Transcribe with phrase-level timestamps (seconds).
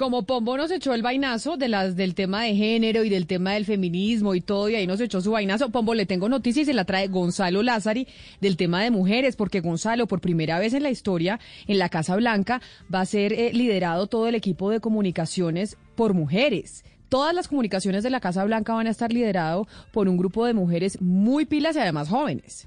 [0.00, 3.52] Como Pombo nos echó el vainazo de las del tema de género y del tema
[3.52, 6.70] del feminismo y todo, y ahí nos echó su vainazo, Pombo, le tengo noticias y
[6.70, 8.08] se la trae Gonzalo Lázari
[8.40, 12.16] del tema de mujeres, porque Gonzalo, por primera vez en la historia, en la Casa
[12.16, 16.82] Blanca, va a ser eh, liderado todo el equipo de comunicaciones por mujeres.
[17.10, 20.54] Todas las comunicaciones de la Casa Blanca van a estar liderado por un grupo de
[20.54, 22.66] mujeres muy pilas y además jóvenes.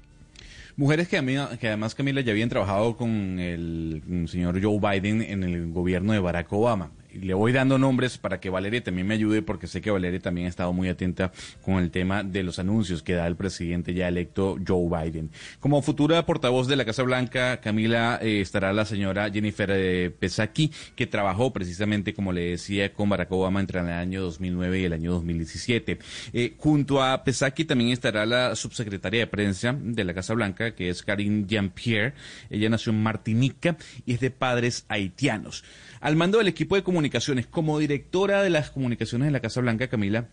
[0.76, 1.16] Mujeres que,
[1.58, 6.20] que además, Camila, ya habían trabajado con el señor Joe Biden en el gobierno de
[6.20, 9.90] Barack Obama le voy dando nombres para que Valeria también me ayude, porque sé que
[9.90, 11.32] Valeria también ha estado muy atenta
[11.62, 15.30] con el tema de los anuncios que da el presidente ya electo Joe Biden.
[15.60, 20.70] Como futura portavoz de la Casa Blanca, Camila, eh, estará la señora Jennifer eh, Pesaki,
[20.96, 24.92] que trabajó precisamente, como le decía, con Barack Obama entre el año 2009 y el
[24.92, 25.98] año 2017.
[26.32, 30.88] Eh, junto a Pesaki también estará la subsecretaria de prensa de la Casa Blanca, que
[30.88, 32.14] es Karine Jean-Pierre.
[32.50, 35.64] Ella nació en Martinica y es de padres haitianos.
[36.00, 39.88] Al mando del equipo de comunicaciones, como directora de las comunicaciones de la Casa Blanca,
[39.88, 40.30] Camila,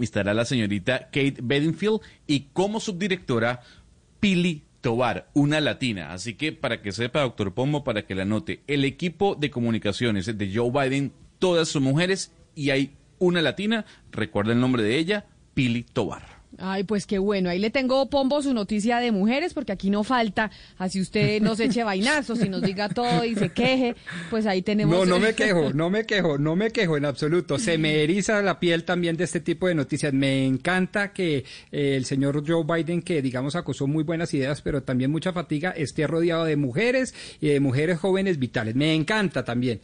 [0.00, 3.60] estará la señorita Kate Bedingfield y como subdirectora,
[4.18, 6.12] Pili Tobar, una latina.
[6.12, 10.36] Así que para que sepa, doctor Pombo, para que la note, el equipo de comunicaciones
[10.36, 15.26] de Joe Biden, todas son mujeres y hay una latina, recuerda el nombre de ella,
[15.54, 16.39] Pili Tobar.
[16.58, 17.48] Ay, pues qué bueno.
[17.48, 20.50] Ahí le tengo, Pombo, su noticia de mujeres, porque aquí no falta.
[20.78, 23.94] Así usted nos eche vainazos y nos diga todo y se queje,
[24.30, 24.94] pues ahí tenemos...
[24.94, 27.58] No, no me quejo, no me quejo, no me quejo en absoluto.
[27.58, 30.12] Se me eriza la piel también de este tipo de noticias.
[30.12, 34.82] Me encanta que eh, el señor Joe Biden, que digamos acusó muy buenas ideas, pero
[34.82, 38.74] también mucha fatiga, esté rodeado de mujeres y de mujeres jóvenes vitales.
[38.74, 39.80] Me encanta también.